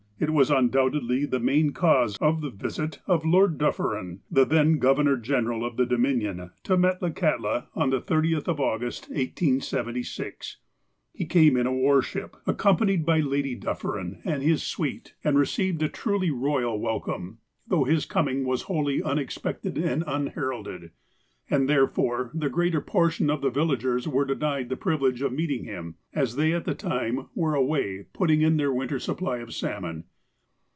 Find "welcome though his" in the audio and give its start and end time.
16.79-18.05